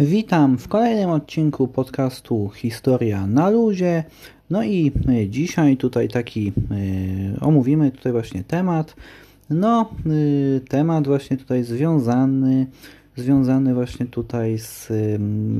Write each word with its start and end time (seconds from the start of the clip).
Witam 0.00 0.58
w 0.58 0.68
kolejnym 0.68 1.10
odcinku 1.10 1.68
podcastu 1.68 2.50
Historia 2.54 3.26
na 3.26 3.50
luzie. 3.50 4.04
No 4.50 4.62
i 4.62 4.92
y, 5.08 5.28
dzisiaj 5.28 5.76
tutaj 5.76 6.08
taki 6.08 6.52
y, 7.36 7.40
omówimy 7.40 7.90
tutaj 7.90 8.12
właśnie 8.12 8.44
temat. 8.44 8.96
No, 9.50 9.90
y, 10.06 10.60
temat 10.68 11.06
właśnie 11.06 11.36
tutaj 11.36 11.64
związany 11.64 12.66
związany 13.16 13.74
właśnie 13.74 14.06
tutaj 14.06 14.58
z, 14.58 14.88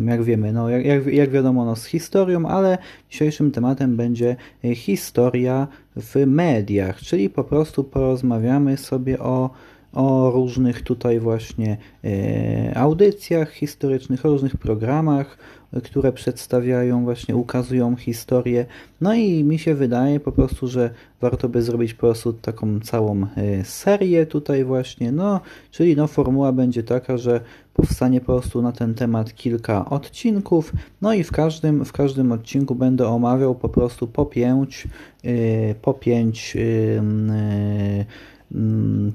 jak 0.07 0.22
wiemy, 0.22 0.52
no 0.52 0.68
jak, 0.68 0.84
jak, 0.84 1.07
jak 1.07 1.30
wiadomo, 1.30 1.64
no 1.64 1.77
z 1.77 1.85
historią, 1.85 2.46
ale 2.46 2.79
dzisiejszym 3.11 3.50
tematem 3.50 3.96
będzie 3.96 4.36
historia 4.75 5.68
w 5.96 6.27
mediach, 6.27 7.00
czyli 7.00 7.30
po 7.30 7.44
prostu 7.44 7.85
porozmawiamy 7.85 8.77
sobie 8.77 9.18
o 9.18 9.50
o 9.93 10.30
różnych 10.30 10.82
tutaj 10.82 11.21
właśnie 11.21 11.76
e, 12.04 12.79
audycjach 12.79 13.53
historycznych, 13.53 14.26
o 14.26 14.29
różnych 14.29 14.57
programach, 14.57 15.39
które 15.85 16.13
przedstawiają, 16.13 17.04
właśnie 17.04 17.36
ukazują 17.36 17.96
historię. 17.96 18.66
No 19.00 19.14
i 19.14 19.44
mi 19.44 19.58
się 19.58 19.75
wydaje 19.75 20.21
po 20.21 20.32
prostu, 20.32 20.68
że 20.68 20.90
warto 21.21 21.49
by 21.49 21.63
zrobić 21.63 21.94
po 21.94 22.00
prostu 22.00 22.32
taką 22.32 22.80
całą 22.80 23.26
e, 23.36 23.64
serię 23.64 24.26
tutaj 24.26 24.64
właśnie, 24.64 25.13
no, 25.13 25.40
czyli 25.71 25.96
no 25.96 26.07
formuła 26.07 26.52
będzie 26.52 26.82
taka, 26.82 27.18
że 27.18 27.41
powstanie 27.75 28.21
po 28.21 28.27
prostu 28.27 28.63
na 28.63 28.72
ten 28.72 28.94
temat 28.94 29.35
kilka 29.35 29.85
odcinków, 29.85 30.72
no 31.02 31.14
i 31.14 31.25
w 31.25 31.32
każdym, 31.32 31.85
w 31.85 31.93
każdym 31.93 32.33
odcinku 32.33 32.75
będę 32.75 33.08
omawiał 33.08 33.55
po 33.55 33.68
prostu 33.68 34.06
po 34.06 34.27
pięć, 34.27 34.88
e, 35.24 35.74
po 35.74 35.94
pięć 35.94 36.56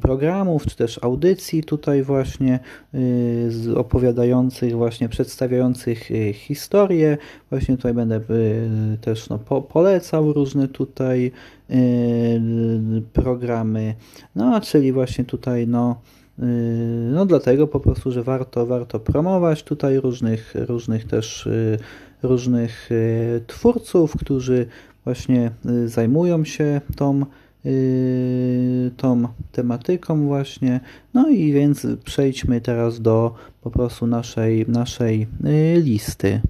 programów, 0.02 0.66
czy 0.66 0.76
też 0.76 1.00
audycji 1.04 1.64
tutaj 1.64 2.04
właśnie 2.04 2.60
y, 2.94 3.78
opowiadających, 3.78 4.76
właśnie 4.76 5.10
przedstawiających 5.10 6.12
y, 6.12 6.34
historię. 6.34 7.18
Właśnie 7.50 7.78
tutaj 7.78 7.94
będę 7.94 8.16
y, 8.16 8.98
też 9.02 9.30
no, 9.30 9.40
po, 9.40 9.62
polecał 9.62 10.34
różne 10.34 10.68
tutaj 10.68 11.32
programy. 13.14 13.96
No, 14.36 14.62
czyli 14.62 14.92
właśnie 14.92 15.26
tutaj 15.26 15.68
no 15.68 16.02
no 17.12 17.26
dlatego 17.26 17.68
po 17.68 17.80
prostu, 17.80 18.12
że 18.12 18.24
warto, 18.24 18.66
warto 18.66 19.00
promować 19.00 19.64
tutaj 19.64 20.00
różnych, 20.00 20.54
różnych 20.56 21.08
też 21.08 21.50
różnych 22.24 22.90
twórców, 23.48 24.18
którzy 24.18 24.66
właśnie 25.04 25.52
zajmują 25.86 26.46
się 26.46 26.82
tą 26.96 27.26
tą 28.98 29.28
tematyką 29.52 30.26
właśnie. 30.26 30.80
No 31.14 31.30
i 31.30 31.54
więc 31.54 31.88
przejdźmy 32.04 32.62
teraz 32.62 33.02
do 33.02 33.36
po 33.62 33.72
prostu 33.72 34.08
naszej, 34.08 34.66
naszej 34.68 35.28
yy, 35.44 35.82
listy. 35.82 36.42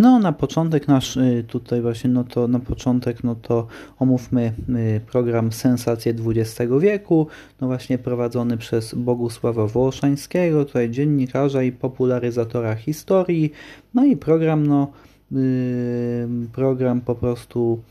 No, 0.00 0.18
na 0.18 0.32
początek 0.32 0.88
nasz 0.88 1.16
y, 1.16 1.44
tutaj 1.48 1.80
właśnie, 1.80 2.10
no 2.10 2.24
to 2.24 2.48
na 2.48 2.58
początek, 2.58 3.24
no 3.24 3.34
to 3.34 3.66
omówmy 3.98 4.52
y, 4.68 5.00
program 5.10 5.52
Sensacje 5.52 6.14
XX 6.26 6.72
wieku, 6.80 7.26
no 7.60 7.66
właśnie 7.66 7.98
prowadzony 7.98 8.56
przez 8.56 8.94
Bogusława 8.94 9.66
Włoszańskiego, 9.66 10.64
tutaj 10.64 10.90
dziennikarza 10.90 11.62
i 11.62 11.72
popularyzatora 11.72 12.74
historii. 12.74 13.52
No 13.94 14.04
i 14.04 14.16
program, 14.16 14.66
no, 14.66 14.92
y, 15.32 16.28
program 16.52 17.00
po 17.00 17.14
prostu 17.14 17.82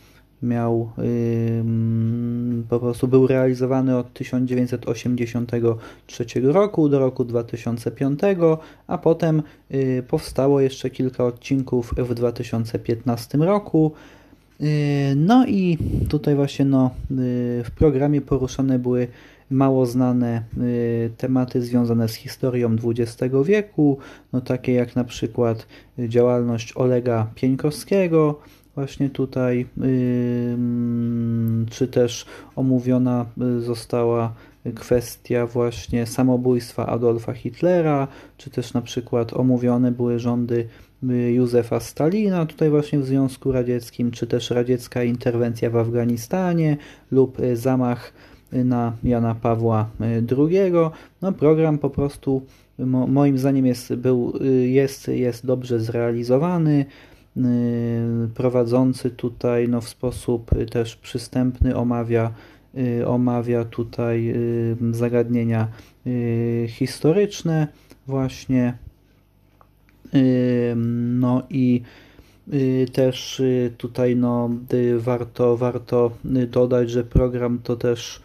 miał 0.44 0.90
po 2.70 2.80
prostu 2.80 3.08
był 3.08 3.28
realizowany 3.28 3.98
od 3.98 4.14
1983 4.14 6.26
roku 6.44 6.90
do 6.90 7.00
roku 7.00 7.26
2005, 7.26 8.20
a 8.88 8.98
potem 8.98 9.44
y, 9.74 10.04
powstało 10.08 10.62
jeszcze 10.62 10.90
kilka 10.90 11.26
odcinków 11.26 11.94
w 11.98 12.14
2015 12.14 13.38
roku. 13.38 13.92
Y, 14.62 15.14
no 15.16 15.46
i 15.48 15.78
tutaj 16.10 16.36
właśnie 16.36 16.66
no, 16.66 16.92
y, 17.12 17.16
w 17.64 17.72
programie 17.78 18.22
poruszane 18.22 18.80
były 18.80 19.08
mało 19.52 19.86
znane 19.86 20.44
tematy 21.18 21.62
związane 21.62 22.08
z 22.08 22.14
historią 22.14 22.76
XX 22.84 23.36
wieku, 23.46 23.98
no 24.34 24.42
takie 24.42 24.74
jak 24.74 24.96
na 24.96 25.04
przykład 25.04 25.68
działalność 26.00 26.74
Olega 26.76 27.28
Pieńkowskiego, 27.36 28.40
właśnie 28.76 29.10
tutaj, 29.10 29.66
czy 31.70 31.88
też 31.88 32.26
omówiona 32.56 33.26
y, 33.58 33.62
została 33.62 34.34
kwestia 34.76 35.46
właśnie 35.46 36.06
samobójstwa 36.06 36.86
Adolfa 36.88 37.34
Hitlera, 37.34 38.08
czy 38.38 38.50
też 38.50 38.74
na 38.74 38.82
przykład 38.82 39.34
omówione 39.34 39.92
były 39.92 40.20
rządy 40.20 40.68
y, 41.04 41.32
Józefa 41.32 41.80
Stalina 41.80 42.46
tutaj 42.46 42.70
właśnie 42.70 43.00
w 43.00 43.06
Związku 43.06 43.52
Radzieckim, 43.52 44.12
czy 44.12 44.28
też 44.28 44.50
radziecka 44.50 45.04
interwencja 45.04 45.70
w 45.70 45.78
Afganistanie 45.78 46.78
lub 47.12 47.40
y, 47.40 47.58
zamach 47.58 48.14
na 48.52 48.94
Jana 49.04 49.36
Pawła 49.36 49.90
II. 50.38 50.72
No 51.22 51.32
program 51.32 51.78
po 51.78 51.90
prostu 51.90 52.42
moim 53.08 53.38
zdaniem 53.38 53.66
jest, 53.66 53.96
był, 53.96 54.34
jest, 54.62 55.08
jest 55.08 55.46
dobrze 55.46 55.80
zrealizowany. 55.80 56.86
Y, 57.46 58.30
prowadzący 58.36 59.10
tutaj 59.10 59.70
no, 59.70 59.82
w 59.82 59.90
sposób 59.90 60.52
też 60.72 60.96
przystępny 60.96 61.76
omawia, 61.76 62.32
y, 62.78 63.08
omawia 63.08 63.66
tutaj 63.66 64.30
y, 64.30 64.76
zagadnienia 64.92 65.68
historyczne 66.68 67.68
właśnie. 68.08 68.74
No 71.20 71.44
i 71.50 71.82
też 72.94 73.42
tutaj 73.78 74.16
no, 74.16 74.50
warto, 74.98 75.58
warto 75.58 76.12
dodać, 76.52 76.90
że 76.90 77.04
program 77.04 77.60
to 77.64 77.76
też 77.76 78.22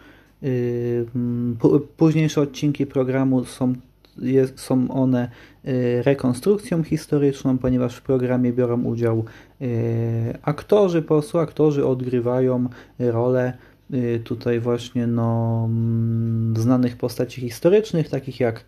późniejsze 1.96 2.41
odcinki 2.41 2.86
programu 2.86 3.44
są 3.44 3.75
jest, 4.19 4.60
są 4.60 4.91
one 4.91 5.28
y, 5.69 6.02
rekonstrukcją 6.02 6.82
historyczną, 6.82 7.58
ponieważ 7.58 7.97
w 7.97 8.02
programie 8.02 8.52
biorą 8.52 8.82
udział 8.82 9.25
y, 9.62 10.38
aktorzy, 10.42 11.02
po 11.02 11.08
prostu 11.08 11.38
aktorzy 11.38 11.86
odgrywają 11.86 12.69
rolę 12.98 13.52
y, 13.94 14.20
tutaj 14.25 14.60
właśnie 14.60 15.06
no, 15.06 15.62
mm, 15.70 16.54
znanych 16.56 16.97
postaci 16.97 17.41
historycznych, 17.41 18.08
takich 18.08 18.41
jak 18.41 18.64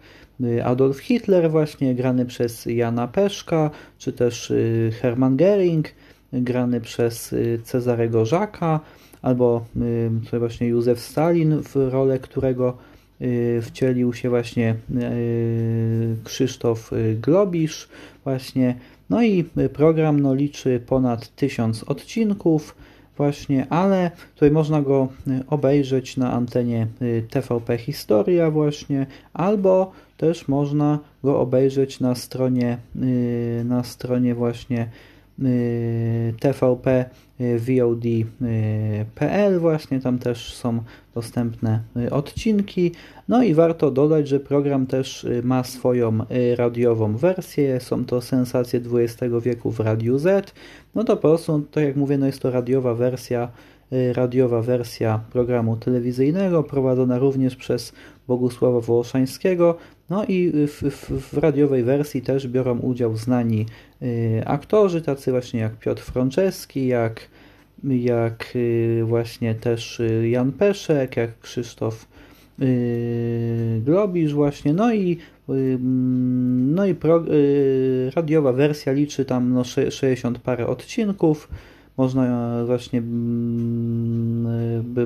Adolf 0.64 0.98
Hitler 0.98 1.50
właśnie, 1.50 1.94
grany 1.94 2.26
przez 2.26 2.66
Jana 2.66 3.08
Peszka, 3.08 3.70
czy 3.98 4.12
też 4.12 4.52
Hermann 5.00 5.36
Göring, 5.36 5.82
grany 6.32 6.80
przez 6.80 7.34
Cezarego 7.64 8.24
Żaka, 8.24 8.80
albo 9.22 9.64
tutaj 10.24 10.40
właśnie 10.40 10.68
Józef 10.68 11.00
Stalin, 11.00 11.62
w 11.62 11.76
rolę 11.76 12.18
którego 12.18 12.76
wcielił 13.62 14.12
się 14.12 14.30
właśnie 14.30 14.74
y, 14.90 16.16
Krzysztof 16.24 16.92
y, 16.92 17.18
Globisz 17.22 17.88
właśnie. 18.24 18.74
No 19.10 19.22
i 19.22 19.44
program 19.72 20.20
no, 20.20 20.34
liczy 20.34 20.80
ponad 20.86 21.36
tysiąc 21.36 21.84
odcinków 21.84 22.74
właśnie, 23.16 23.66
ale 23.70 24.10
tutaj 24.34 24.50
można 24.50 24.82
go 24.82 25.08
obejrzeć 25.46 26.16
na 26.16 26.32
antenie 26.32 26.86
TVP 27.30 27.78
Historia 27.78 28.50
właśnie, 28.50 29.06
albo 29.32 29.92
też 30.16 30.48
można 30.48 30.98
go 31.24 31.40
obejrzeć 31.40 32.00
na 32.00 32.14
stronie 32.14 32.78
na 33.64 33.84
stronie 33.84 34.34
właśnie 34.34 34.88
TVP 36.40 37.04
VOD.pl 37.58 39.58
właśnie, 39.58 40.00
tam 40.00 40.18
też 40.18 40.54
są 40.54 40.80
dostępne 41.14 41.80
y, 41.96 42.10
odcinki. 42.10 42.92
No 43.28 43.42
i 43.42 43.54
warto 43.54 43.90
dodać, 43.90 44.28
że 44.28 44.40
program 44.40 44.86
też 44.86 45.24
y, 45.24 45.42
ma 45.44 45.64
swoją 45.64 46.20
y, 46.20 46.56
radiową 46.56 47.16
wersję, 47.16 47.80
są 47.80 48.04
to 48.04 48.20
sensacje 48.20 48.80
XX 48.92 49.34
wieku 49.42 49.70
w 49.70 49.80
Radiu 49.80 50.18
Z. 50.18 50.54
No 50.94 51.04
to 51.04 51.16
po 51.16 51.22
prostu, 51.22 51.60
tak 51.60 51.84
jak 51.84 51.96
mówię, 51.96 52.18
no 52.18 52.26
jest 52.26 52.42
to 52.42 52.50
radiowa 52.50 52.94
wersja 52.94 53.48
radiowa 54.12 54.62
wersja 54.62 55.20
programu 55.32 55.76
telewizyjnego, 55.76 56.62
prowadzona 56.62 57.18
również 57.18 57.56
przez 57.56 57.92
Bogusława 58.28 58.80
Wołoszańskiego. 58.80 59.76
No 60.10 60.24
i 60.24 60.52
w, 60.52 60.82
w, 60.82 61.30
w, 61.30 61.38
radiowej 61.38 61.84
wersji 61.84 62.22
też 62.22 62.48
biorą 62.48 62.78
udział 62.78 63.16
znani 63.16 63.66
y, 64.02 64.42
aktorzy, 64.46 65.02
tacy 65.02 65.30
właśnie 65.30 65.60
jak 65.60 65.78
Piotr 65.78 66.02
Franceski, 66.02 66.86
jak, 66.86 67.28
jak 67.84 68.52
y, 68.56 69.02
właśnie 69.04 69.54
też 69.54 70.00
y, 70.00 70.28
Jan 70.28 70.52
Peszek, 70.52 71.16
jak 71.16 71.40
Krzysztof 71.40 72.06
Globisz 73.84 74.34
właśnie, 74.34 74.72
no 74.72 74.94
i 74.94 75.18
y, 75.50 75.78
no 76.74 76.86
i 76.86 76.94
pro, 76.94 77.24
radiowa 78.14 78.52
wersja 78.52 78.92
liczy 78.92 79.24
tam 79.24 79.52
no 79.52 79.64
60 79.64 80.38
parę 80.38 80.66
odcinków, 80.66 81.48
można 81.96 82.64
właśnie 82.66 83.02
by 83.02 83.08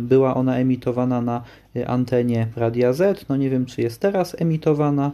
była 0.01 0.35
ona 0.35 0.57
emitowana 0.57 1.21
na 1.21 1.43
antenie 1.87 2.47
Radia 2.57 2.93
Z. 2.93 3.29
No 3.29 3.37
nie 3.37 3.51
wiem, 3.51 3.67
czy 3.67 3.83
jest 3.83 4.01
teraz 4.01 4.41
emitowana, 4.41 5.13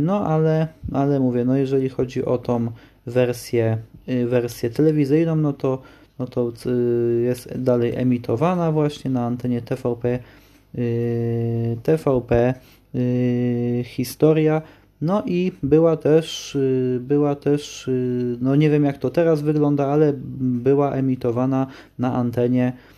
no 0.00 0.26
ale, 0.26 0.68
ale 0.92 1.20
mówię, 1.20 1.44
no 1.44 1.56
jeżeli 1.56 1.88
chodzi 1.88 2.24
o 2.24 2.38
tą 2.38 2.68
wersję, 3.06 3.78
wersję 4.26 4.70
telewizyjną, 4.70 5.36
no 5.36 5.52
to, 5.52 5.82
no 6.18 6.26
to 6.26 6.52
jest 7.22 7.58
dalej 7.58 7.94
emitowana 7.96 8.72
właśnie 8.72 9.10
na 9.10 9.26
antenie 9.26 9.62
TVP 9.62 10.18
TVP 11.82 12.54
historia 13.84 14.62
no 15.02 15.22
i 15.26 15.52
była 15.62 15.96
też, 15.96 16.54
y, 16.54 16.98
była 17.02 17.34
też, 17.34 17.88
y, 17.88 18.36
no 18.40 18.56
nie 18.56 18.70
wiem 18.70 18.84
jak 18.84 18.98
to 18.98 19.10
teraz 19.10 19.42
wygląda, 19.42 19.86
ale 19.86 20.12
była 20.38 20.92
emitowana 20.92 21.66
na 21.98 22.14
antenie, 22.14 22.72
y, 22.72 22.91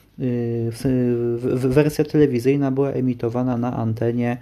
wersja 1.48 2.04
telewizyjna 2.04 2.70
była 2.70 2.90
emitowana 2.90 3.56
na 3.56 3.76
antenie 3.76 4.36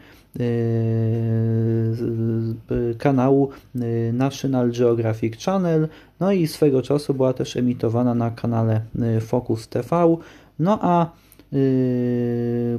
kanału 2.99 3.51
National 4.13 4.71
Geographic 4.71 5.45
Channel, 5.45 5.89
no 6.21 6.33
i 6.33 6.47
swego 6.47 6.83
czasu 6.83 7.15
była 7.15 7.33
też 7.33 7.57
emitowana 7.57 8.15
na 8.15 8.31
kanale 8.31 8.81
Focus 9.21 9.69
TV, 9.69 10.17
no 10.59 10.79
a 10.83 11.11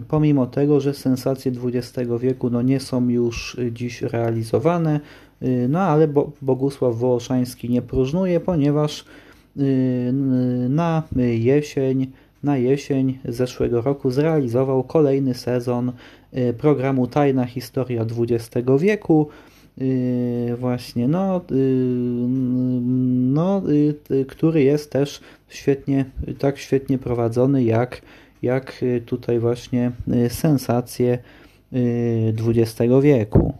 pomimo 0.07 0.47
tego, 0.47 0.79
że 0.79 0.93
sensacje 0.93 1.51
XX 1.63 2.09
wieku 2.19 2.49
no, 2.49 2.61
nie 2.61 2.79
są 2.79 3.09
już 3.09 3.57
dziś 3.71 4.01
realizowane, 4.01 4.99
no 5.69 5.79
ale 5.79 6.07
Bogusław 6.41 6.95
Wołoszański 6.95 7.69
nie 7.69 7.81
próżnuje, 7.81 8.39
ponieważ 8.39 9.05
na 10.69 11.03
jesień, 11.37 12.11
na 12.43 12.57
jesień 12.57 13.19
zeszłego 13.25 13.81
roku 13.81 14.11
zrealizował 14.11 14.83
kolejny 14.83 15.33
sezon 15.33 15.91
programu 16.57 17.07
Tajna 17.07 17.45
Historia 17.45 18.05
XX 18.19 18.67
wieku, 18.79 19.27
właśnie, 20.57 21.07
no, 21.07 21.41
no, 23.33 23.61
który 24.27 24.63
jest 24.63 24.91
też 24.91 25.21
świetnie, 25.49 26.05
tak 26.39 26.57
świetnie 26.57 26.97
prowadzony 26.97 27.63
jak 27.63 28.01
jak 28.43 28.83
y, 28.83 29.01
tutaj 29.05 29.39
właśnie 29.39 29.91
y, 30.25 30.29
sensacje 30.29 31.17
XX 32.47 32.81
y, 32.81 33.01
wieku. 33.01 33.53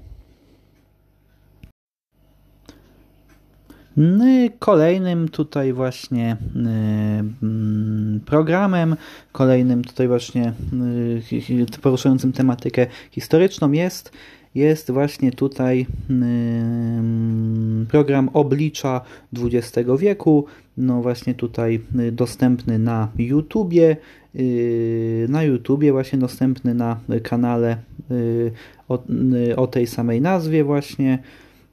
No 3.97 4.25
kolejnym 4.59 5.29
tutaj 5.29 5.73
właśnie 5.73 6.37
mm, 6.55 8.19
programem, 8.25 8.95
kolejnym 9.31 9.83
tutaj 9.83 10.07
właśnie 10.07 10.53
poruszającym 11.81 12.31
tematykę 12.31 12.87
historyczną 13.11 13.71
jest 13.71 14.11
jest 14.55 14.91
właśnie 14.91 15.31
tutaj 15.31 15.87
program 17.89 18.29
oblicza 18.33 19.01
XX 19.37 19.89
wieku, 19.99 20.45
no 20.77 21.01
właśnie 21.01 21.33
tutaj 21.33 21.79
dostępny 22.11 22.79
na 22.79 23.07
YouTubie, 23.17 23.97
Y, 24.35 25.25
na 25.29 25.43
YouTubie, 25.43 25.91
właśnie 25.91 26.19
dostępny 26.19 26.73
na 26.73 26.99
kanale 27.23 27.77
y, 28.11 28.51
o, 28.89 28.99
y, 29.49 29.55
o 29.55 29.67
tej 29.67 29.87
samej 29.87 30.21
nazwie 30.21 30.63
właśnie. 30.63 31.19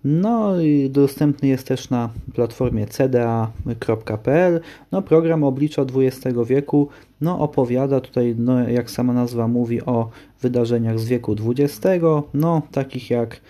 No 0.04 0.60
i 0.60 0.90
dostępny 0.90 1.48
jest 1.48 1.66
też 1.66 1.90
na 1.90 2.10
platformie 2.34 2.86
cda.pl. 2.86 4.60
No 4.92 5.02
program 5.02 5.44
oblicza 5.44 5.82
XX 5.82 6.38
wieku 6.46 6.88
no 7.20 7.38
opowiada 7.38 8.00
tutaj, 8.00 8.34
no 8.38 8.68
jak 8.68 8.90
sama 8.90 9.12
nazwa 9.12 9.48
mówi 9.48 9.82
o 9.82 10.10
wydarzeniach 10.42 10.98
z 10.98 11.04
wieku 11.04 11.36
XX, 11.46 11.80
no 12.34 12.62
takich 12.72 13.10
jak 13.10 13.40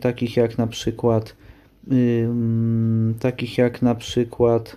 takich 0.00 0.36
jak 0.36 0.58
na 0.58 0.66
przykład 0.66 1.36
takich 3.20 3.58
jak 3.58 3.82
na 3.82 3.94
przykład 3.94 4.76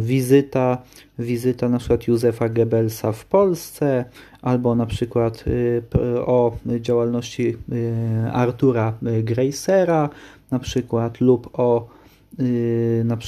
wizyta, 0.00 0.82
wizyta 1.18 1.68
na 1.68 1.78
przykład 1.78 2.08
Józefa 2.08 2.48
Goebbelsa 2.48 3.12
w 3.12 3.24
Polsce, 3.24 4.04
albo 4.46 4.74
na 4.74 4.86
przykład 4.86 5.44
y, 5.46 5.82
o 6.26 6.56
działalności 6.80 7.56
y, 7.72 8.32
Artura 8.32 8.92
Gracera, 9.22 10.08
na 10.50 10.58
przykład 10.58 11.20
lub 11.20 11.58
o 11.58 11.88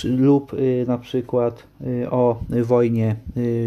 lub 0.05 0.53
na 0.87 0.99
przykład 0.99 1.63
o 2.11 2.41
wojnie 2.63 3.17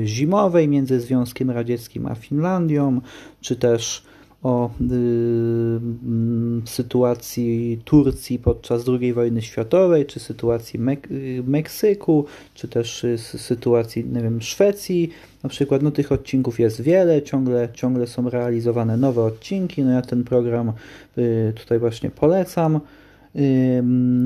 zimowej 0.06 0.68
między 0.68 1.00
Związkiem 1.00 1.52
Radzieckim 1.52 2.08
a 2.08 2.16
Finlandią, 2.16 3.02
czy 3.42 3.56
też 3.56 4.04
o 4.44 4.70
y, 4.82 4.94
mm, 4.94 6.62
sytuacji 6.66 7.82
Turcji 7.86 8.40
podczas 8.40 8.84
II 9.02 9.14
wojny 9.14 9.42
światowej, 9.42 10.06
czy 10.06 10.20
sytuacji 10.20 10.80
Mek 10.80 11.08
Meksyku, 11.44 12.26
czy 12.54 12.68
też 12.68 13.04
y, 13.04 13.18
sytuacji, 13.18 14.06
nie 14.06 14.22
wiem, 14.22 14.42
Szwecji. 14.42 15.10
Na 15.44 15.50
przykład, 15.50 15.82
no 15.82 15.92
tych 15.92 16.12
odcinków 16.12 16.60
jest 16.60 16.82
wiele, 16.82 17.22
ciągle, 17.22 17.70
ciągle 17.74 18.08
są 18.08 18.30
realizowane 18.30 18.98
nowe 18.98 19.24
odcinki. 19.24 19.84
No 19.84 19.92
ja 19.92 20.02
ten 20.02 20.24
program 20.24 20.74
y, 21.18 21.54
tutaj 21.56 21.80
właśnie 21.80 22.10
polecam. 22.10 22.80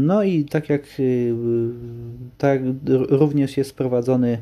No 0.05 0.23
i 0.23 0.45
tak 0.45 0.69
jak 0.69 0.81
tak 2.37 2.61
również 3.09 3.57
jest 3.57 3.75
prowadzony 3.75 4.37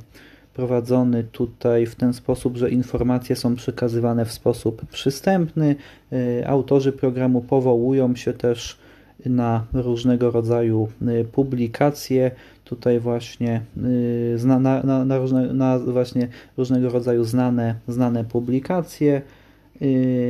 prowadzony 0.53 1.23
tutaj 1.23 1.85
w 1.85 1.95
ten 1.95 2.13
sposób, 2.13 2.57
że 2.57 2.69
informacje 2.69 3.35
są 3.35 3.55
przekazywane 3.55 4.25
w 4.25 4.31
sposób 4.31 4.85
przystępny. 4.85 5.75
Y, 6.13 6.47
autorzy 6.47 6.91
programu 6.91 7.41
powołują 7.41 8.15
się 8.15 8.33
też 8.33 8.77
na 9.25 9.65
różnego 9.73 10.31
rodzaju 10.31 10.87
y, 11.01 11.25
publikacje, 11.25 12.31
tutaj 12.63 12.99
właśnie 12.99 13.61
y, 13.77 14.37
na, 14.45 14.59
na, 14.59 15.05
na, 15.05 15.17
różne, 15.17 15.53
na 15.53 15.79
właśnie 15.79 16.27
różnego 16.57 16.89
rodzaju 16.89 17.23
znane, 17.23 17.75
znane 17.87 18.23
publikacje, 18.23 19.21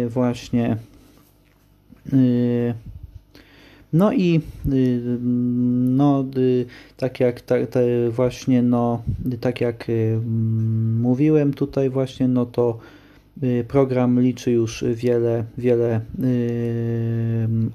właśnie 0.10 0.78
no 3.94 4.14
i 4.14 4.42
y, 4.72 5.02
no, 5.22 6.26
y, 6.38 6.66
tak 6.98 7.20
jak 7.20 7.42
tak, 7.42 7.62
właśnie 8.12 8.62
no, 8.62 9.04
tak 9.42 9.62
jak 9.62 9.90
y, 9.90 10.20
mówiłem 11.02 11.54
tutaj 11.54 11.90
właśnie, 11.90 12.28
no 12.28 12.46
to 12.46 12.80
program 13.68 14.20
liczy 14.20 14.52
już 14.52 14.84
wiele, 14.94 15.44
wiele 15.58 16.02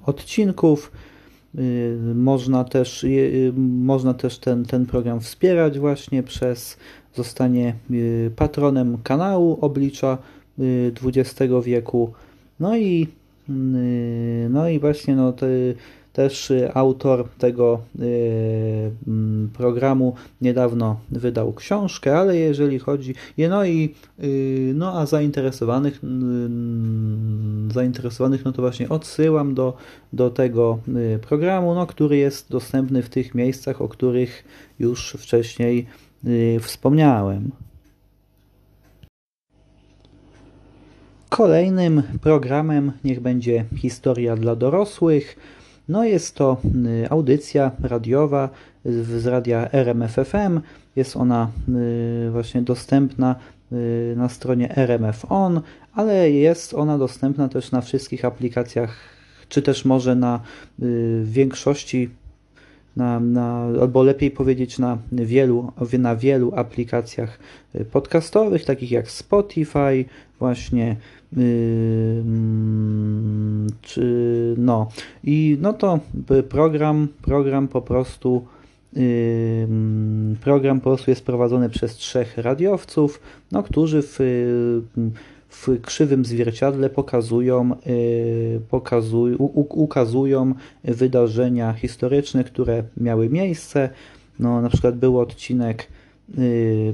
odcinków. 0.07 0.93
Można 2.15 2.65
też, 2.65 3.07
można 3.57 4.15
też 4.15 4.39
ten, 4.39 4.65
ten 4.65 4.87
program 4.87 5.21
wspierać 5.21 5.79
właśnie 5.79 6.23
przez 6.23 6.77
zostanie 7.15 7.75
patronem 8.37 8.99
kanału 9.03 9.59
Oblicza 9.61 10.19
XX 11.05 11.53
wieku. 11.65 12.13
No 12.61 12.77
i 12.77 13.09
no 14.51 14.69
i 14.69 14.79
właśnie 14.79 15.17
no, 15.17 15.33
te, 15.33 15.47
też 16.19 16.51
y, 16.51 16.71
autor 16.75 17.29
tego 17.39 17.81
y, 18.01 18.91
mm, 19.09 19.51
programu 19.57 20.15
niedawno 20.41 21.01
wydał 21.11 21.53
książkę, 21.53 22.19
ale 22.19 22.37
jeżeli 22.37 22.79
chodzi, 22.79 23.15
no 23.51 23.65
i 23.65 23.95
y, 24.23 24.73
no 24.75 24.99
a 25.01 25.07
zainteresowanych, 25.07 26.01
zainteresowanych 27.73 28.45
no 28.45 28.53
to 28.53 28.63
właśnie 28.63 28.89
odsyłam 28.89 29.55
do, 29.55 29.77
do 30.13 30.31
tego 30.31 30.79
programu, 31.29 31.75
no, 31.75 31.87
który 31.87 32.17
jest 32.17 32.51
dostępny 32.51 33.03
w 33.03 33.09
tych 33.09 33.35
miejscach, 33.35 33.83
o 33.83 33.89
których 33.89 34.45
już 34.79 35.17
wcześniej 35.19 35.87
wspomniałem. 36.61 37.51
Kolejnym 41.29 42.03
programem 42.23 42.93
niech 43.05 43.21
będzie 43.21 43.65
historia 43.77 44.37
dla 44.37 44.57
dorosłych. 44.57 45.37
No 45.89 46.05
jest 46.05 46.35
to 46.35 46.57
y, 47.05 47.11
audycja 47.11 47.71
radiowa 47.83 48.49
z 48.85 49.27
radia 49.27 49.71
RMFFM. 49.73 50.61
Jest 50.97 51.17
ona 51.17 51.51
y, 51.69 52.31
właśnie 52.31 52.63
dostępna 52.63 53.37
y, 53.73 54.15
na 54.17 54.29
stronie 54.29 54.77
RMF 54.77 55.25
On, 55.29 55.61
ale 55.95 56.31
jest 56.31 56.75
ona 56.75 56.99
dostępna 56.99 57.49
też 57.49 57.73
na 57.73 57.81
wszystkich 57.81 58.25
aplikacjach, 58.25 58.99
czy 59.49 59.63
też 59.63 59.85
może 59.85 60.15
na 60.15 60.41
większości 61.25 62.11
na, 62.99 63.21
na, 63.21 63.63
albo 63.81 64.03
lepiej 64.03 64.31
powiedzieć 64.31 64.79
na 64.79 64.99
wielu, 65.13 65.73
na 65.99 66.17
wielu 66.17 66.53
aplikacjach 66.55 67.39
podcastowych, 67.93 68.65
takich 68.65 68.91
jak 68.91 69.11
Spotify, 69.11 70.05
właśnie 70.39 70.97
czy 73.83 74.55
no. 74.59 74.89
I 75.25 75.59
no 75.61 75.73
to 75.73 76.01
program, 76.49 77.09
program 77.23 77.69
po 77.69 77.83
prostu 77.83 78.45
program 80.41 80.81
po 80.81 80.91
prostu 80.91 81.11
jest 81.11 81.25
prowadzony 81.25 81.71
przez 81.71 81.97
trzech 81.97 82.39
radiowców, 82.39 83.21
no, 83.53 83.63
którzy 83.63 84.03
w, 84.03 84.19
w 85.49 85.81
krzywym 85.83 86.25
zwierciadle 86.25 86.91
pokazują, 86.91 87.77
pokazuj, 88.69 89.35
ukazują 89.55 90.55
wydarzenia 90.85 91.73
historyczne, 91.73 92.45
które 92.45 92.83
miały 92.97 93.29
miejsce. 93.29 93.91
No, 94.39 94.61
na 94.61 94.69
przykład 94.69 94.97
był 94.97 95.19
odcinek 95.19 95.89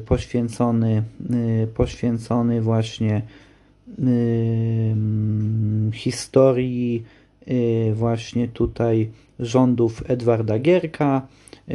poświęcony, 0.06 1.02
poświęcony 1.74 2.60
właśnie 2.60 3.22
historii 5.92 7.04
właśnie 7.94 8.48
tutaj 8.48 9.10
rządów 9.38 10.02
Edwarda 10.06 10.58
Gierka. 10.58 11.26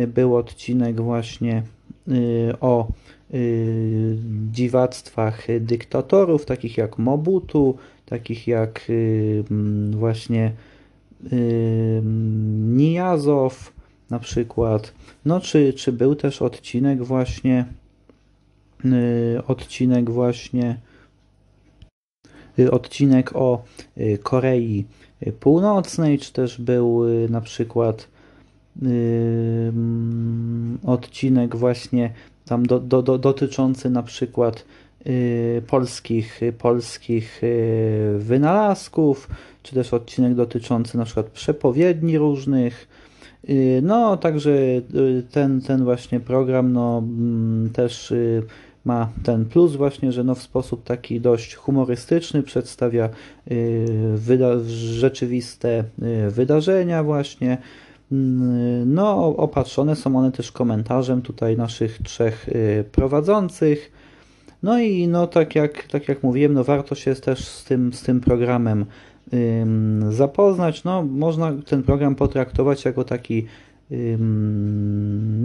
Był 0.08 0.36
odcinek 0.36 1.02
właśnie 1.02 1.64
o 2.62 2.88
dziwactwach 4.52 5.48
dyktatorów, 5.60 6.46
takich 6.46 6.78
jak 6.78 6.98
Mobutu, 6.98 7.78
takich 8.06 8.48
jak 8.48 8.88
właśnie 9.92 10.52
Nijazow 12.60 13.74
na 14.10 14.20
przykład. 14.20 14.94
No 15.26 15.40
czy, 15.40 15.74
czy 15.74 15.92
był 15.92 16.16
też 16.16 16.42
odcinek 16.42 17.04
właśnie 17.04 17.66
odcinek 19.48 20.10
właśnie 20.10 20.80
odcinek 22.72 23.36
o 23.36 23.64
Korei 24.24 24.86
Północnej, 25.40 26.20
czy 26.20 26.34
też 26.34 26.62
był 26.62 27.02
na 27.30 27.42
przykład 27.42 28.08
odcinek 30.86 31.56
właśnie 31.56 32.14
tam 32.50 32.66
do, 32.66 32.80
do, 32.80 33.02
do, 33.02 33.18
dotyczący 33.18 33.90
na 33.90 34.04
przykład 34.04 34.66
polskich, 35.68 36.42
polskich 36.58 37.42
wynalazków, 38.18 39.28
czy 39.64 39.76
też 39.76 39.94
odcinek 39.94 40.36
dotyczący 40.36 40.98
na 40.98 41.06
przykład 41.06 41.26
przepowiedni 41.26 42.18
różnych. 42.18 42.88
No, 43.82 44.18
także 44.18 44.52
ten, 45.32 45.62
ten 45.62 45.84
właśnie 45.84 46.20
program 46.20 46.74
no, 46.74 47.04
też 47.74 48.14
ma 48.86 49.10
ten 49.24 49.46
plus 49.46 49.76
właśnie, 49.76 50.12
że 50.12 50.24
no 50.24 50.36
w 50.36 50.42
sposób 50.42 50.84
taki 50.84 51.22
dość 51.22 51.56
humorystyczny 51.56 52.44
przedstawia 52.44 53.10
rzeczywiste 54.68 55.84
wydarzenia 56.30 57.04
właśnie. 57.04 57.58
No, 58.86 59.36
opatrzone 59.38 59.96
są 59.96 60.16
one 60.16 60.32
też 60.32 60.52
komentarzem 60.52 61.22
tutaj 61.22 61.58
naszych 61.58 62.02
trzech 62.04 62.50
prowadzących. 62.92 63.92
No 64.64 64.80
i 64.80 65.08
no 65.08 65.28
tak 65.28 65.56
jak, 65.56 65.84
tak 65.84 66.08
jak 66.08 66.24
mówiłem, 66.24 66.54
no 66.54 66.64
warto 66.64 66.96
się 66.96 67.16
też 67.16 67.48
z 67.48 67.64
tym, 67.64 67.94
z 67.94 68.02
tym 68.02 68.22
programem 68.22 68.86
zapoznać. 70.10 70.84
No, 70.84 71.04
można 71.04 71.54
ten 71.66 71.84
program 71.84 72.16
potraktować 72.16 72.86
jako 72.86 73.04
taki 73.04 73.46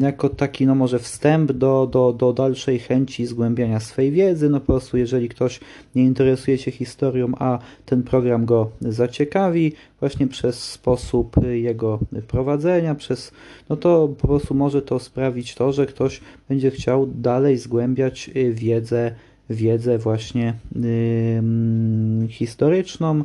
jako 0.00 0.28
taki, 0.28 0.66
no 0.66 0.74
może 0.74 0.98
wstęp 0.98 1.52
do, 1.52 1.88
do, 1.92 2.12
do 2.12 2.32
dalszej 2.32 2.78
chęci 2.78 3.26
zgłębiania 3.26 3.80
swej 3.80 4.10
wiedzy. 4.10 4.50
No 4.50 4.60
po 4.60 4.66
prostu, 4.66 4.96
jeżeli 4.96 5.28
ktoś 5.28 5.60
nie 5.94 6.04
interesuje 6.04 6.58
się 6.58 6.70
historią, 6.70 7.32
a 7.38 7.58
ten 7.86 8.02
program 8.02 8.44
go 8.44 8.70
zaciekawi, 8.80 9.72
właśnie 10.00 10.26
przez 10.26 10.62
sposób 10.72 11.36
jego 11.52 11.98
prowadzenia, 12.28 12.94
przez, 12.94 13.32
no 13.68 13.76
to 13.76 14.08
po 14.20 14.28
prostu 14.28 14.54
może 14.54 14.82
to 14.82 14.98
sprawić 14.98 15.54
to, 15.54 15.72
że 15.72 15.86
ktoś 15.86 16.20
będzie 16.48 16.70
chciał 16.70 17.06
dalej 17.06 17.58
zgłębiać 17.58 18.30
wiedzę, 18.50 19.14
wiedzę 19.50 19.98
właśnie 19.98 20.54
yy, 20.76 22.28
historyczną. 22.28 23.24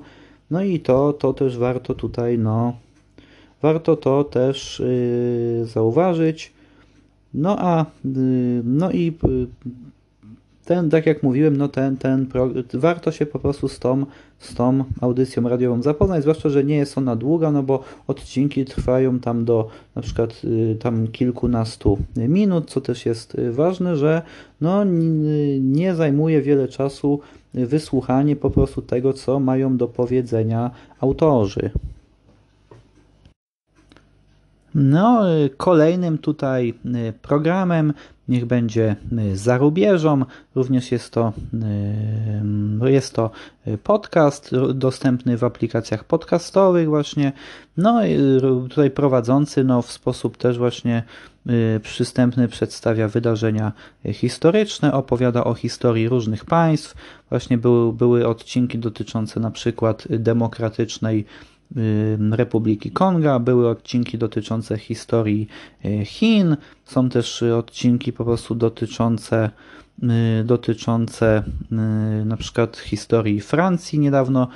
No 0.51 0.63
i 0.63 0.79
to, 0.79 1.13
to 1.13 1.33
też 1.33 1.57
warto 1.57 1.93
tutaj, 1.93 2.37
no, 2.37 2.73
Warto 3.61 3.95
to 3.95 4.23
też 4.23 4.79
y, 4.79 5.65
zauważyć. 5.65 6.53
No 7.33 7.55
a 7.59 7.85
y, 8.05 8.61
no 8.63 8.91
i 8.91 9.07
y, 9.07 9.47
ten, 10.65 10.89
tak 10.89 11.05
jak 11.05 11.23
mówiłem, 11.23 11.57
no 11.57 11.67
ten, 11.67 11.97
ten 11.97 12.27
warto 12.73 13.11
się 13.11 13.25
po 13.25 13.39
prostu 13.39 13.67
z 13.67 13.79
tą, 13.79 14.05
z 14.39 14.53
tą 14.53 14.83
audycją 15.01 15.49
radiową 15.49 15.81
zapoznać, 15.81 16.21
zwłaszcza, 16.21 16.49
że 16.49 16.63
nie 16.63 16.75
jest 16.75 16.97
ona 16.97 17.15
długa, 17.15 17.51
no 17.51 17.63
bo 17.63 17.83
odcinki 18.07 18.65
trwają 18.65 19.19
tam 19.19 19.45
do 19.45 19.67
na 19.95 20.01
przykład 20.01 20.41
tam 20.79 21.07
kilkunastu 21.07 21.97
minut, 22.15 22.69
co 22.69 22.81
też 22.81 23.05
jest 23.05 23.37
ważne, 23.51 23.95
że 23.95 24.21
no 24.61 24.83
nie 25.59 25.95
zajmuje 25.95 26.41
wiele 26.41 26.67
czasu 26.67 27.19
wysłuchanie 27.53 28.35
po 28.35 28.49
prostu 28.49 28.81
tego, 28.81 29.13
co 29.13 29.39
mają 29.39 29.77
do 29.77 29.87
powiedzenia 29.87 30.71
autorzy. 30.99 31.71
No, 34.75 35.31
y, 35.31 35.49
kolejnym 35.57 36.17
tutaj 36.17 36.73
y, 36.85 37.13
programem 37.21 37.93
niech 38.27 38.45
będzie 38.45 38.95
y, 39.33 39.37
za 39.37 39.57
rubieżą. 39.57 40.25
Również 40.55 40.91
jest 40.91 41.13
to, 41.13 41.33
jest 42.85 43.13
to 43.13 43.31
podcast 43.83 44.51
dostępny 44.73 45.37
w 45.37 45.43
aplikacjach 45.43 46.03
podcastowych 46.03 46.89
właśnie. 46.89 47.31
No 47.77 48.01
tutaj 48.69 48.91
prowadzący 48.91 49.63
no, 49.63 49.81
w 49.81 49.91
sposób 49.91 50.37
też 50.37 50.57
właśnie 50.57 51.03
przystępny 51.83 52.47
przedstawia 52.47 53.07
wydarzenia 53.07 53.71
historyczne, 54.13 54.93
opowiada 54.93 55.43
o 55.43 55.53
historii 55.53 56.09
różnych 56.09 56.45
państw. 56.45 56.95
Właśnie 57.29 57.57
były, 57.57 57.93
były 57.93 58.27
odcinki 58.27 58.77
dotyczące 58.77 59.39
na 59.39 59.51
przykład 59.51 60.07
demokratycznej 60.09 61.25
Republiki 62.31 62.91
Konga, 62.91 63.39
były 63.39 63.69
odcinki 63.69 64.17
dotyczące 64.17 64.77
historii 64.77 65.47
y, 65.85 66.05
Chin, 66.05 66.57
są 66.85 67.09
też 67.09 67.43
odcinki 67.43 68.13
po 68.13 68.25
prostu 68.25 68.55
dotyczące 68.55 69.49
y, 70.03 70.43
dotyczące 70.43 71.43
y, 71.71 72.25
na 72.25 72.37
przykład 72.37 72.77
historii 72.77 73.41
Francji 73.41 73.99
niedawno 73.99 74.47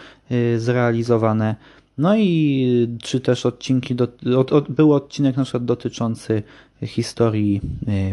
zrealizowane. 0.58 1.56
No 1.98 2.18
i 2.18 2.98
czy 3.02 3.20
też 3.20 3.46
odcinki, 3.46 3.96
do, 3.96 4.08
od, 4.38 4.54
od, 4.54 4.72
był 4.72 4.94
odcinek 4.94 5.38
na 5.38 5.44
przykład 5.44 5.66
dotyczący 5.66 6.44
historii 6.86 7.62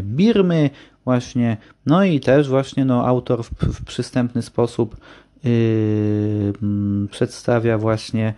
Birmy 0.03 0.69
właśnie, 1.03 1.57
no 1.85 2.03
i 2.03 2.19
też 2.19 2.49
właśnie 2.49 2.85
no, 2.85 3.07
autor 3.07 3.43
w, 3.43 3.49
w 3.49 3.85
przystępny 3.85 4.41
sposób 4.41 4.97
yy, 5.43 6.53
przedstawia 7.11 7.77
właśnie 7.77 8.33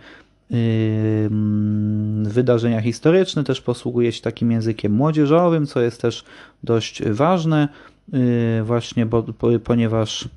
wydarzenia 2.22 2.80
historyczne, 2.80 3.44
też 3.44 3.60
posługuje 3.60 4.12
się 4.12 4.22
takim 4.22 4.52
językiem 4.52 4.92
młodzieżowym, 4.92 5.66
co 5.66 5.80
jest 5.80 6.00
też 6.00 6.24
dość 6.62 7.02
ważne, 7.02 7.68
y, 8.14 8.62
właśnie 8.64 9.06
bo, 9.06 9.24
ponieważ 9.64 10.28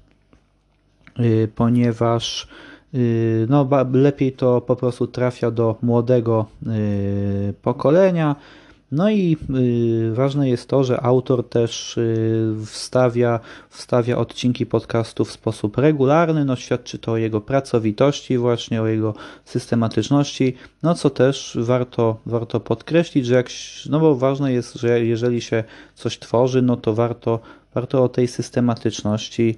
y, 1.20 1.50
ponieważ 1.56 2.48
y, 2.94 3.48
no, 3.50 3.68
lepiej 3.94 4.32
to 4.32 4.62
po 4.62 4.76
prostu 4.76 5.08
trafia 5.08 5.52
do 5.52 5.76
młodego 5.82 6.46
pokolenia, 7.62 8.36
no 8.92 9.10
i 9.10 9.38
y, 10.10 10.14
ważne 10.14 10.50
jest 10.50 10.70
to, 10.70 10.84
że 10.84 11.02
autor 11.02 11.50
też 11.50 11.98
y, 11.98 12.54
wstawia, 12.66 13.40
wstawia 13.70 14.18
odcinki 14.18 14.66
podcastu 14.66 15.26
w 15.26 15.32
sposób 15.32 15.78
regularny, 15.78 16.46
no 16.46 16.56
świadczy 16.56 17.00
to 17.00 17.12
o 17.12 17.18
jego 17.18 17.42
pracowitości, 17.42 18.38
właśnie 18.38 18.82
o 18.82 18.88
jego 18.88 19.14
systematyczności, 19.46 20.54
no 20.84 20.96
co 20.96 21.10
też 21.10 21.58
warto, 21.62 22.18
warto 22.26 22.60
podkreślić, 22.60 23.26
że 23.26 23.36
jak, 23.36 23.50
no 23.90 24.00
bo 24.00 24.16
ważne 24.16 24.54
jest, 24.54 24.76
że 24.76 25.06
jeżeli 25.06 25.42
się 25.42 25.64
coś 25.96 26.20
tworzy, 26.20 26.62
no 26.62 26.78
to 26.78 26.94
warto, 26.94 27.40
warto 27.74 28.04
o 28.04 28.10
tej 28.10 28.28
systematyczności 28.28 29.58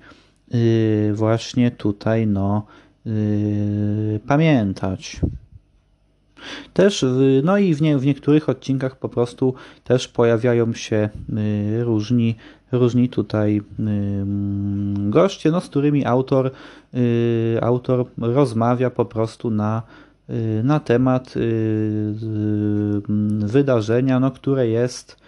y, 0.53 1.11
właśnie 1.15 1.71
tutaj 1.71 2.27
no 2.27 2.65
pamiętać. 4.27 5.21
Też, 6.73 7.05
no 7.43 7.57
i 7.57 7.73
w, 7.75 7.81
nie, 7.81 7.97
w 7.97 8.05
niektórych 8.05 8.49
odcinkach 8.49 8.95
po 8.95 9.09
prostu 9.09 9.53
też 9.83 10.07
pojawiają 10.07 10.73
się 10.73 11.09
y, 11.37 11.83
różni, 11.83 12.35
różni 12.71 13.09
tutaj 13.09 13.57
y, 13.57 13.61
goście, 15.09 15.51
no, 15.51 15.61
z 15.61 15.69
którymi 15.69 16.05
autor, 16.05 16.51
y, 16.93 17.57
autor 17.61 18.05
rozmawia 18.17 18.89
po 18.89 19.05
prostu 19.05 19.51
na, 19.51 19.81
na 20.63 20.79
temat 20.79 21.33
wydarzenia, 23.39 24.19
no, 24.19 24.31
które 24.31 24.67
jest 24.67 25.19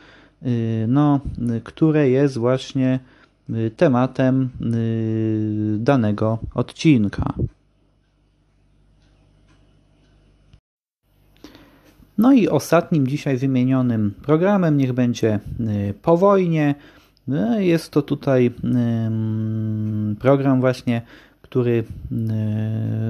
no, 0.88 1.20
które 1.64 2.10
jest 2.10 2.38
właśnie 2.38 3.00
tematem 3.78 4.50
danego 5.78 6.38
odcinka. 6.56 7.34
No 12.22 12.34
i 12.34 12.48
ostatnim 12.48 13.08
dzisiaj 13.08 13.38
wymienionym 13.38 14.14
programem 14.22 14.78
niech 14.78 14.94
będzie 14.94 15.40
Po 16.02 16.18
wojnie. 16.18 16.76
Jest 17.58 17.92
to 17.92 18.02
tutaj 18.02 18.52
program 20.20 20.62
właśnie, 20.62 21.02
który, 21.42 21.84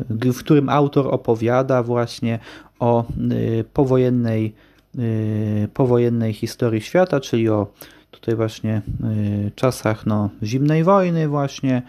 w 0.09 0.39
którym 0.39 0.69
autor 0.69 1.07
opowiada 1.13 1.83
właśnie 1.83 2.39
o 2.79 3.05
powojennej, 3.73 4.53
powojennej 5.73 6.33
historii 6.33 6.81
świata, 6.81 7.19
czyli 7.19 7.49
o 7.49 7.67
tutaj 8.11 8.35
właśnie 8.35 8.81
czasach 9.55 10.05
no, 10.05 10.29
zimnej 10.43 10.83
wojny 10.83 11.27
właśnie. 11.27 11.81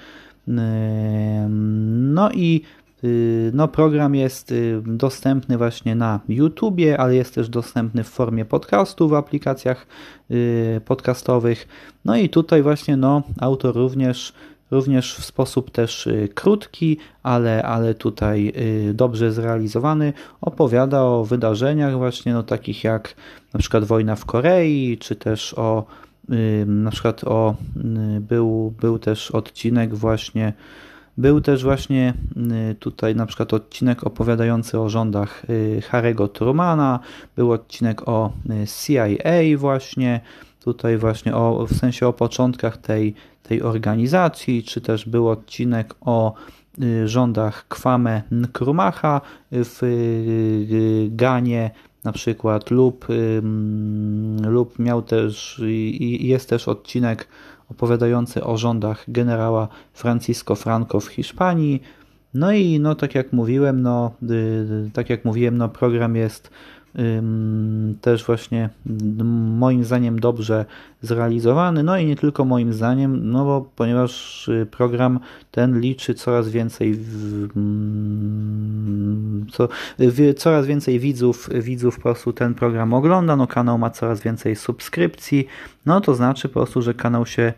No 1.93 2.31
i 2.33 2.63
no, 3.53 3.69
program 3.69 4.15
jest 4.15 4.55
dostępny 4.87 5.59
właśnie 5.59 5.95
na 5.95 6.21
YouTubie, 6.29 7.01
ale 7.01 7.15
jest 7.15 7.35
też 7.35 7.49
dostępny 7.49 8.05
w 8.05 8.09
formie 8.09 8.45
podcastu 8.45 9.09
w 9.09 9.15
aplikacjach 9.15 9.87
podcastowych. 10.85 11.69
No 12.05 12.17
i 12.17 12.29
tutaj 12.29 12.63
właśnie 12.63 12.97
no, 12.97 13.23
autor 13.41 13.75
również 13.75 14.33
również 14.71 15.15
w 15.15 15.25
sposób 15.25 15.71
też 15.71 16.09
krótki, 16.35 16.97
ale, 17.23 17.63
ale 17.63 17.95
tutaj 17.95 18.53
dobrze 18.95 19.33
zrealizowany, 19.33 20.13
opowiada 20.41 21.03
o 21.03 21.25
wydarzeniach 21.25 21.97
właśnie 21.97 22.33
no, 22.33 22.43
takich 22.43 22.85
jak 22.85 23.15
na 23.55 23.61
przykład 23.61 23.85
wojna 23.85 24.17
w 24.17 24.25
Korei, 24.25 24.99
czy 25.01 25.17
też 25.17 25.55
o 25.55 25.85
na 26.67 26.91
przykład 26.91 27.25
o 27.25 27.55
był, 28.21 28.75
był 28.81 28.99
też 28.99 29.31
odcinek 29.31 29.95
właśnie 29.95 30.53
był 31.17 31.41
też 31.41 31.63
właśnie 31.63 32.15
tutaj 32.79 33.17
na 33.17 33.27
przykład 33.27 33.55
odcinek 33.55 34.05
opowiadający 34.05 34.81
o 34.81 34.89
rządach 34.89 35.47
Harry'ego 35.91 36.29
Trumana, 36.29 37.01
był 37.37 37.53
odcinek 37.53 38.09
o 38.09 38.33
CIA 38.87 39.57
właśnie, 39.57 40.21
tutaj 40.65 40.99
właśnie 40.99 41.37
o, 41.37 41.67
w 41.67 41.77
sensie 41.77 42.07
o 42.07 42.13
początkach 42.13 42.77
tej, 42.77 43.15
tej 43.43 43.63
organizacji, 43.63 44.63
czy 44.63 44.81
też 44.81 45.09
był 45.09 45.29
odcinek 45.29 45.95
o 46.01 46.35
rządach 47.05 47.69
Kwame 47.69 48.23
Nkrumah 48.31 49.03
w 49.53 49.81
Ganie 51.11 51.71
na 52.05 52.13
przykład 52.13 52.71
lub, 52.71 53.07
lub 54.43 54.79
miał 54.79 55.03
też 55.03 55.63
i 55.65 56.27
jest 56.29 56.49
też 56.49 56.69
odcinek 56.69 57.29
opowiadający 57.71 58.45
o 58.45 58.57
rządach 58.57 59.05
generała 59.09 59.69
Francisco 59.93 60.55
Franco 60.55 61.01
w 61.01 61.07
Hiszpanii. 61.07 61.83
No 62.35 62.53
i 62.53 62.81
no 62.81 62.95
tak 62.95 63.15
jak 63.15 63.33
mówiłem, 63.33 63.83
no 63.83 64.15
tak 64.93 65.11
jak 65.11 65.25
mówiłem, 65.25 65.57
no 65.57 65.69
program 65.69 66.17
jest 66.17 66.51
też 68.01 68.25
właśnie 68.25 68.69
moim 69.59 69.85
zdaniem 69.85 70.21
dobrze 70.21 70.65
zrealizowany, 71.03 71.83
no 71.83 71.99
i 71.99 72.07
nie 72.07 72.17
tylko 72.17 72.45
moim 72.45 72.73
zdaniem, 72.73 73.31
no 73.31 73.45
bo 73.45 73.71
ponieważ 73.77 74.49
y, 74.49 74.67
program 74.71 75.21
ten 75.51 75.81
liczy 75.81 76.15
coraz 76.15 76.49
więcej 76.49 76.99
co, 79.53 79.69
coraz 80.37 80.67
więcej 80.67 80.99
widzów, 80.99 81.49
widzów 81.53 81.97
po 81.97 82.03
prostu 82.03 82.33
ten 82.33 82.55
program 82.55 82.95
ogląda, 82.95 83.37
no 83.37 83.47
kanał 83.47 83.79
ma 83.79 83.91
coraz 83.91 84.21
więcej 84.21 84.57
subskrypcji, 84.57 85.47
no 85.87 86.01
to 86.01 86.15
znaczy 86.15 86.49
po 86.49 86.55
prostu, 86.55 86.83
że 86.83 86.95
kanał 86.95 87.27
się 87.27 87.53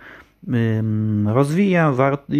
rozwija, 1.26 1.92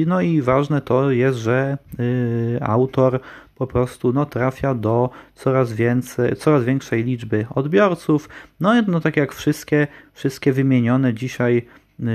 no 0.07 0.21
i 0.21 0.43
ważne 0.43 0.81
to 0.81 1.11
jest, 1.11 1.39
że 1.39 1.79
y, 2.01 2.59
autor 2.63 3.21
po 3.55 3.67
prostu 3.67 4.13
no, 4.13 4.27
trafia 4.27 4.75
do 4.75 5.11
coraz, 5.35 5.73
więcej, 5.73 6.37
coraz 6.37 6.65
większej 6.65 7.05
liczby 7.05 7.47
odbiorców. 7.55 8.29
No, 8.61 8.83
no 8.89 9.01
tak 9.01 9.17
jak 9.17 9.35
wszystkie, 9.35 9.87
wszystkie 10.13 10.53
wymienione 10.53 11.15
dzisiaj, 11.15 11.67
yy, 11.99 12.09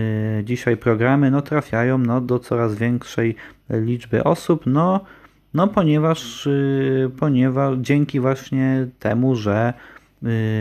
dzisiaj 0.44 0.78
programy 0.78 1.32
no, 1.32 1.42
trafiają 1.42 1.98
no, 1.98 2.22
do 2.22 2.40
coraz 2.40 2.76
większej 2.76 3.36
liczby 3.70 4.24
osób, 4.24 4.64
no, 4.66 5.06
no 5.54 5.68
ponieważ, 5.68 6.46
yy, 6.46 7.12
ponieważ 7.20 7.78
dzięki 7.78 8.20
właśnie 8.20 8.88
temu, 9.00 9.36
że 9.36 9.74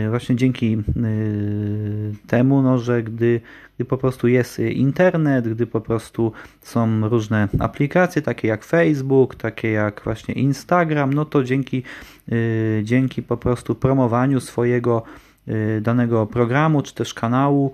właśnie 0.09 0.35
dzięki 0.35 0.77
y, 0.77 2.27
temu, 2.27 2.61
no, 2.61 2.77
że 2.77 3.03
gdy, 3.03 3.41
gdy 3.75 3.85
po 3.85 3.97
prostu 3.97 4.27
jest 4.27 4.59
internet, 4.59 5.53
gdy 5.53 5.67
po 5.67 5.81
prostu 5.81 6.31
są 6.61 7.09
różne 7.09 7.47
aplikacje, 7.59 8.21
takie 8.21 8.47
jak 8.47 8.63
Facebook, 8.63 9.35
takie 9.35 9.71
jak 9.71 10.01
właśnie 10.03 10.33
Instagram, 10.33 11.13
no 11.13 11.25
to 11.25 11.43
dzięki, 11.43 11.83
y, 12.31 12.81
dzięki 12.83 13.23
po 13.23 13.37
prostu 13.37 13.75
promowaniu 13.75 14.39
swojego 14.39 15.03
danego 15.81 16.25
programu 16.27 16.81
czy 16.81 16.95
też 16.95 17.13
kanału 17.13 17.73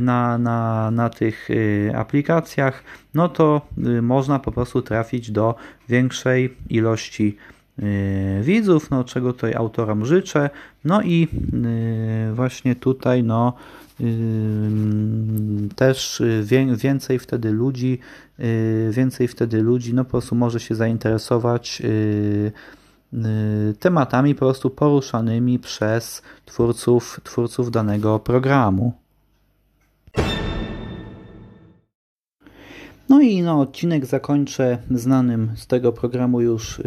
na, 0.00 0.38
na, 0.38 0.90
na 0.90 1.10
tych 1.10 1.48
aplikacjach, 1.94 2.84
no 3.14 3.28
to 3.28 3.60
można 4.02 4.38
po 4.38 4.52
prostu 4.52 4.82
trafić 4.82 5.30
do 5.30 5.54
większej 5.88 6.54
ilości 6.68 7.36
Y, 7.36 7.55
widzów, 8.42 8.90
no 8.90 9.04
czego 9.04 9.32
tutaj 9.32 9.54
autorom 9.54 10.06
życzę. 10.06 10.50
No 10.84 11.02
i 11.02 11.28
y, 12.30 12.34
właśnie 12.34 12.76
tutaj 12.76 13.22
no 13.22 13.52
y, 14.00 14.04
też 15.76 16.22
więcej 16.76 17.18
wtedy 17.18 17.52
ludzi, 17.52 17.98
więcej 18.90 19.28
wtedy 19.28 19.62
ludzi 19.62 19.94
no 19.94 20.04
po 20.04 20.10
prostu 20.10 20.34
może 20.34 20.60
się 20.60 20.74
zainteresować 20.74 21.82
tematami 23.80 24.34
po 24.34 24.38
prostu 24.38 24.70
poruszanymi 24.70 25.58
przez 25.58 26.22
twórców, 26.44 27.20
twórców 27.24 27.70
danego 27.70 28.18
programu. 28.18 28.92
No 33.08 33.20
i 33.20 33.42
no, 33.42 33.60
odcinek 33.60 34.06
zakończę 34.06 34.78
znanym 34.90 35.50
z 35.56 35.66
tego 35.66 35.92
programu 35.92 36.40
już 36.40 36.80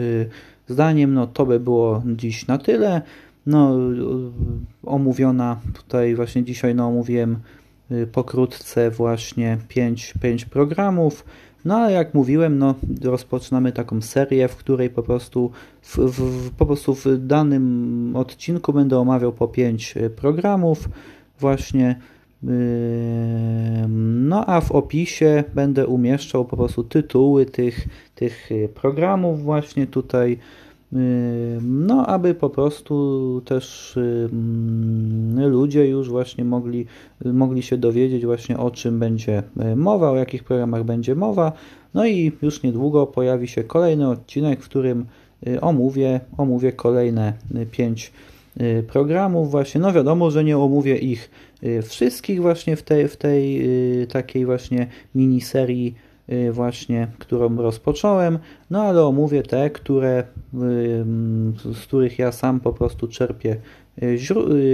zdaniem. 0.70 1.14
No 1.14 1.28
to 1.28 1.46
by 1.46 1.60
było 1.60 2.04
dziś 2.06 2.48
na 2.48 2.58
tyle. 2.58 3.02
No 3.46 3.78
omówiona 4.84 5.60
tutaj 5.74 6.16
właśnie 6.16 6.44
dzisiaj 6.44 6.76
no 6.76 6.88
omówiłem 6.88 7.38
y, 7.92 8.08
pokrótce 8.08 8.92
właśnie 8.92 9.58
5, 9.68 10.14
5 10.22 10.46
programów. 10.46 11.26
No 11.66 11.78
ale 11.78 11.92
jak 11.92 12.14
mówiłem, 12.14 12.58
no 12.58 12.76
rozpoczynamy 13.02 13.72
taką 13.72 14.02
serię, 14.02 14.48
w 14.48 14.56
której 14.56 14.90
po 14.90 15.04
prostu 15.04 15.52
w, 15.82 15.98
w, 15.98 16.52
po 16.52 16.66
prostu 16.66 16.96
w 16.96 17.06
danym 17.28 18.16
odcinku 18.16 18.74
będę 18.74 19.00
omawiał 19.00 19.34
po 19.34 19.48
5 19.48 19.98
y, 19.98 20.10
programów 20.10 20.90
właśnie 21.40 22.00
no 24.20 24.46
a 24.46 24.62
w 24.62 24.72
opisie 24.72 25.44
będę 25.56 25.88
umieszczał 25.88 26.46
po 26.46 26.58
prostu 26.58 26.84
tytuły 26.84 27.46
tych, 27.46 27.88
tych 28.16 28.50
programów 28.76 29.44
właśnie 29.44 29.88
tutaj, 29.88 30.38
no 31.62 32.08
aby 32.08 32.36
po 32.36 32.50
prostu 32.50 33.42
też 33.46 33.96
ludzie 35.38 35.88
już 35.88 36.10
właśnie 36.10 36.46
mogli, 36.46 36.86
mogli 37.26 37.64
się 37.64 37.78
dowiedzieć 37.78 38.26
właśnie 38.26 38.58
o 38.58 38.72
czym 38.72 39.00
będzie 39.00 39.44
mowa, 39.76 40.12
o 40.12 40.16
jakich 40.16 40.44
programach 40.44 40.84
będzie 40.84 41.16
mowa. 41.16 41.52
No 41.94 42.06
i 42.06 42.32
już 42.42 42.64
niedługo 42.64 43.08
pojawi 43.08 43.48
się 43.48 43.64
kolejny 43.64 44.10
odcinek, 44.10 44.62
w 44.62 44.70
którym 44.70 45.06
omówię, 45.62 46.20
omówię 46.38 46.72
kolejne 46.72 47.34
pięć 47.72 48.12
programów 48.88 49.52
właśnie. 49.52 49.82
No 49.82 49.94
wiadomo, 49.94 50.32
że 50.32 50.44
nie 50.44 50.58
omówię 50.58 50.98
ich 50.98 51.30
Y, 51.64 51.82
wszystkich 51.82 52.42
właśnie 52.42 52.76
w 52.76 52.84
tej, 52.84 53.08
w 53.08 53.18
tej 53.18 53.62
y, 54.02 54.08
takiej 54.08 54.46
właśnie 54.46 54.88
miniserii 55.16 55.96
y, 56.30 56.52
właśnie, 56.52 57.08
którą 57.20 57.56
rozpocząłem, 57.56 58.40
no 58.70 58.82
ale 58.84 59.06
omówię 59.06 59.44
te, 59.44 59.70
które, 59.70 60.24
z 61.74 61.80
których 61.84 62.20
ja 62.20 62.32
sam 62.32 62.60
po 62.60 62.74
prostu 62.74 63.08
czerpię 63.08 63.56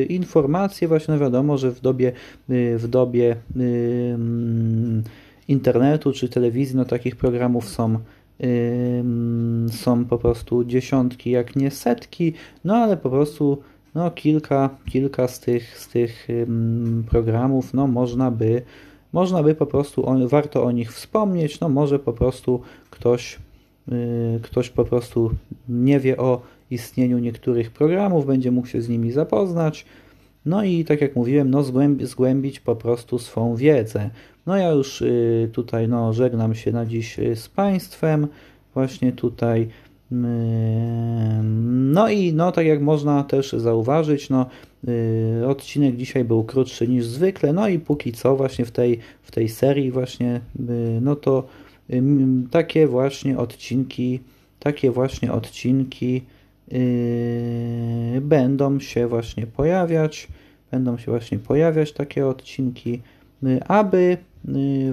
informacje, 0.09 0.87
właśnie 0.87 1.13
no 1.13 1.19
wiadomo, 1.19 1.57
że 1.57 1.71
w 1.71 1.81
dobie, 1.81 2.11
w 2.77 2.87
dobie 2.87 3.35
internetu 5.47 6.11
czy 6.11 6.29
telewizji, 6.29 6.75
no 6.75 6.85
takich 6.85 7.15
programów 7.15 7.69
są 7.69 7.99
są 9.71 10.05
po 10.05 10.17
prostu 10.17 10.63
dziesiątki, 10.63 11.31
jak 11.31 11.55
nie 11.55 11.71
setki, 11.71 12.33
no 12.63 12.75
ale 12.75 12.97
po 12.97 13.09
prostu 13.09 13.61
no 13.95 14.11
kilka, 14.11 14.69
kilka 14.85 15.27
z 15.27 15.39
tych, 15.39 15.77
z 15.77 15.87
tych 15.87 16.27
programów, 17.09 17.73
no 17.73 17.87
można 17.87 18.31
by, 18.31 18.61
można 19.13 19.43
by 19.43 19.55
po 19.55 19.65
prostu, 19.65 20.09
on, 20.09 20.27
warto 20.27 20.63
o 20.63 20.71
nich 20.71 20.93
wspomnieć, 20.93 21.59
no 21.59 21.69
może 21.69 21.99
po 21.99 22.13
prostu 22.13 22.61
ktoś, 22.89 23.39
y, 23.91 24.39
ktoś 24.43 24.69
po 24.69 24.85
prostu 24.85 25.31
nie 25.69 25.99
wie 25.99 26.17
o 26.17 26.41
istnieniu 26.71 27.19
niektórych 27.19 27.71
programów, 27.71 28.25
będzie 28.25 28.51
mógł 28.51 28.67
się 28.67 28.81
z 28.81 28.89
nimi 28.89 29.11
zapoznać, 29.11 29.85
no 30.45 30.63
i 30.63 30.85
tak 30.85 31.01
jak 31.01 31.15
mówiłem, 31.15 31.49
no 31.49 31.63
zgłębi, 31.63 32.05
zgłębić 32.05 32.59
po 32.59 32.75
prostu 32.75 33.19
swą 33.19 33.55
wiedzę. 33.55 34.09
No 34.45 34.57
ja 34.57 34.71
już 34.71 35.01
y, 35.01 35.49
tutaj 35.53 35.87
no, 35.87 36.13
żegnam 36.13 36.55
się 36.55 36.71
na 36.71 36.85
dziś 36.85 37.19
y, 37.19 37.35
z 37.35 37.49
Państwem, 37.49 38.27
właśnie 38.73 39.11
tutaj 39.11 39.67
No 41.93 42.09
i 42.09 42.33
no, 42.33 42.51
tak 42.51 42.65
jak 42.65 42.81
można 42.81 43.23
też 43.23 43.51
zauważyć, 43.51 44.29
no, 44.29 44.45
odcinek 45.47 45.95
dzisiaj 45.95 46.23
był 46.23 46.43
krótszy 46.43 46.87
niż 46.87 47.05
zwykle, 47.05 47.53
no 47.53 47.67
i 47.67 47.79
póki 47.79 48.11
co 48.11 48.35
właśnie 48.35 48.65
w 48.65 48.71
tej, 48.71 48.99
w 49.21 49.31
tej 49.31 49.49
serii 49.49 49.91
właśnie, 49.91 50.41
no 51.01 51.15
to 51.15 51.47
takie 52.51 52.87
właśnie 52.87 53.37
odcinki, 53.37 54.19
takie 54.59 54.91
właśnie 54.91 55.31
odcinki 55.31 56.21
będą 58.21 58.79
się 58.79 59.07
właśnie 59.07 59.47
pojawiać, 59.47 60.27
będą 60.71 60.97
się 60.97 61.11
właśnie 61.11 61.39
pojawiać 61.39 61.91
takie 61.91 62.27
odcinki, 62.27 63.01
aby 63.67 64.17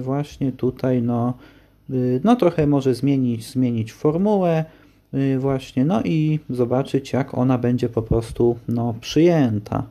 właśnie 0.01 0.51
tutaj 0.51 1.01
no, 1.01 1.33
no 2.23 2.35
trochę 2.35 2.67
może 2.67 2.95
zmienić, 2.95 3.49
zmienić 3.49 3.93
formułę 3.93 4.65
właśnie, 5.39 5.85
no 5.85 6.01
i 6.03 6.39
zobaczyć 6.49 7.13
jak 7.13 7.37
ona 7.37 7.57
będzie 7.57 7.89
po 7.89 8.01
prostu 8.01 8.57
no, 8.67 8.95
przyjęta. 9.01 9.83